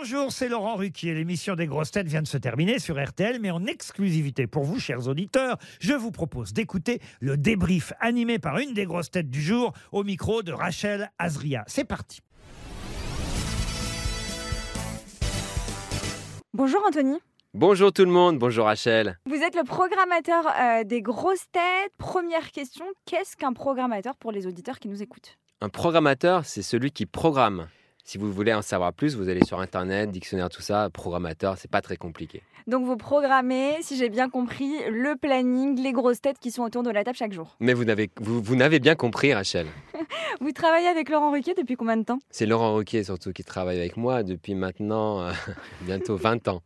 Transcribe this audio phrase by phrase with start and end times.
[0.00, 1.12] Bonjour, c'est Laurent Ruquier.
[1.12, 4.78] L'émission des grosses têtes vient de se terminer sur RTL, mais en exclusivité pour vous,
[4.78, 9.42] chers auditeurs, je vous propose d'écouter le débrief animé par une des grosses têtes du
[9.42, 11.64] jour au micro de Rachel Azria.
[11.66, 12.20] C'est parti.
[16.52, 17.18] Bonjour Anthony.
[17.52, 19.18] Bonjour tout le monde, bonjour Rachel.
[19.26, 21.92] Vous êtes le programmateur euh, des grosses têtes.
[21.98, 25.38] Première question, qu'est-ce qu'un programmateur pour les auditeurs qui nous écoutent?
[25.60, 27.66] Un programmateur, c'est celui qui programme.
[28.08, 30.88] Si vous voulez en savoir plus, vous allez sur internet, dictionnaire, tout ça.
[30.88, 32.42] Programmateur, c'est pas très compliqué.
[32.66, 36.82] Donc vous programmez, si j'ai bien compris, le planning, les grosses têtes qui sont autour
[36.82, 37.54] de la table chaque jour.
[37.60, 39.66] Mais vous n'avez vous, vous n'avez bien compris, Rachel.
[40.40, 42.18] Vous travaillez avec Laurent Ruquier depuis combien de temps?
[42.30, 45.32] C'est Laurent Roquier surtout qui travaille avec moi depuis maintenant euh,
[45.82, 46.62] bientôt 20 ans.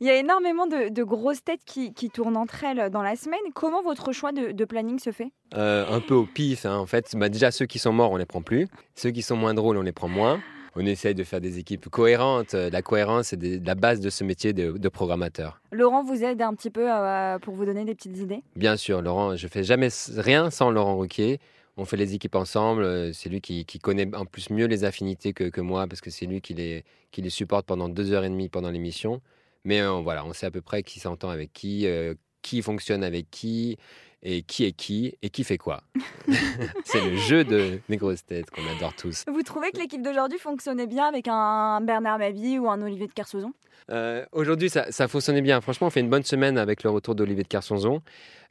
[0.00, 3.16] Il y a énormément de, de grosses têtes qui, qui tournent entre elles dans la
[3.16, 3.40] semaine.
[3.54, 5.30] Comment votre choix de, de planning se fait?
[5.54, 7.14] Euh, un peu au pif, hein, en fait.
[7.16, 8.68] Bah, déjà, ceux qui sont morts, on les prend plus.
[8.96, 10.40] Ceux qui sont moins drôles, on les prend moins.
[10.76, 12.54] On essaye de faire des équipes cohérentes.
[12.54, 15.60] La cohérence, des- la base de ce métier de, de programmateur.
[15.70, 18.42] Laurent vous aide un petit peu euh, pour vous donner des petites idées?
[18.56, 21.38] Bien sûr, Laurent, je fais jamais rien sans Laurent Ruquier.
[21.76, 22.82] On fait les équipes ensemble.
[22.82, 26.00] euh, C'est lui qui, qui connaît en plus mieux les affinités que, que moi parce
[26.00, 29.20] que c'est lui qui les, qui les supporte pendant deux heures et demie pendant l'émission.
[29.64, 32.14] Mais euh, voilà, on sait à peu près qui s'entend avec qui, euh,
[32.44, 33.78] qui fonctionne avec qui,
[34.22, 35.82] et qui est qui, et qui fait quoi.
[36.84, 39.24] c'est le jeu de mes grosses têtes qu'on adore tous.
[39.26, 43.12] Vous trouvez que l'équipe d'aujourd'hui fonctionnait bien avec un Bernard Mabie ou un Olivier de
[43.12, 43.52] Kersauzon
[43.90, 45.60] Euh, Aujourd'hui, ça, ça fonctionnait bien.
[45.62, 48.02] Franchement, on fait une bonne semaine avec le retour d'Olivier de Carsonzon.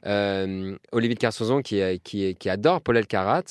[0.06, 1.80] Euh, Olivier de Carsonzon qui,
[2.48, 3.44] adore Paul Elkarat.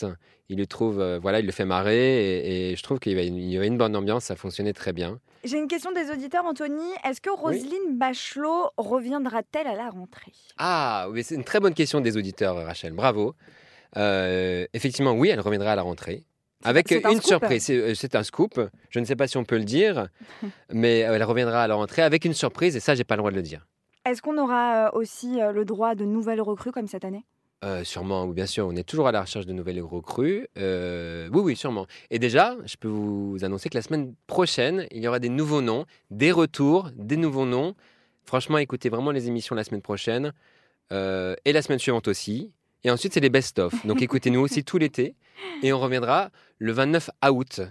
[0.49, 3.57] Il le trouve, euh, voilà, il le fait marrer et, et je trouve qu'il y
[3.57, 4.25] avait une bonne ambiance.
[4.25, 5.19] Ça fonctionnait très bien.
[5.43, 6.85] J'ai une question des auditeurs, Anthony.
[7.03, 10.31] Est-ce que Roselyne Bachelot reviendra-t-elle à la rentrée?
[10.57, 12.93] Ah, oui, c'est une très bonne question des auditeurs, Rachel.
[12.93, 13.35] Bravo.
[13.97, 16.23] Euh, effectivement, oui, elle reviendra à la rentrée.
[16.63, 17.23] Avec un une scoop.
[17.23, 18.59] surprise, c'est euh, c'est un scoop.
[18.89, 20.07] Je ne sais pas si on peut le dire,
[20.71, 23.31] mais elle reviendra à la rentrée avec une surprise, et ça, j'ai pas le droit
[23.31, 23.67] de le dire.
[24.05, 27.25] Est-ce qu'on aura euh, aussi euh, le droit de nouvelles recrues comme cette année?
[27.63, 28.67] Euh, sûrement, bien sûr.
[28.67, 30.47] On est toujours à la recherche de nouvelles recrues.
[30.57, 31.87] Euh, oui, oui, sûrement.
[32.11, 35.61] Et déjà, je peux vous annoncer que la semaine prochaine, il y aura des nouveaux
[35.61, 37.75] noms, des retours, des nouveaux noms.
[38.25, 40.33] Franchement, écoutez vraiment les émissions la semaine prochaine
[40.91, 42.51] euh, et la semaine suivante aussi.
[42.83, 43.85] Et ensuite, c'est les best-of.
[43.85, 45.15] Donc écoutez-nous aussi tout l'été.
[45.61, 47.61] Et on reviendra le 29 août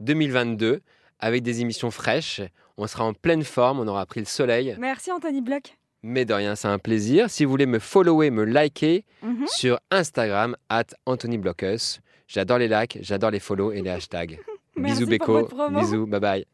[0.00, 0.80] 2022
[1.18, 2.40] avec des émissions fraîches.
[2.78, 4.76] On sera en pleine forme, on aura pris le soleil.
[4.78, 5.76] Merci Anthony Bloch.
[6.02, 7.30] Mais de rien, c'est un plaisir.
[7.30, 9.04] Si vous voulez me follower, me liker,
[9.42, 9.48] Mhm.
[9.48, 12.00] sur Instagram, at Anthony Blockus.
[12.28, 14.38] J'adore les likes, j'adore les follow et les hashtags.
[14.76, 16.46] Bisous Beko, bisous, bye bye.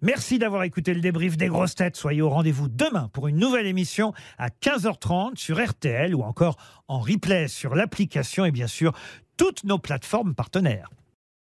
[0.00, 1.96] Merci d'avoir écouté le débrief des grosses têtes.
[1.96, 6.56] Soyez au rendez-vous demain pour une nouvelle émission à 15h30 sur RTL ou encore
[6.88, 8.92] en replay sur l'application et bien sûr
[9.36, 10.88] toutes nos plateformes partenaires.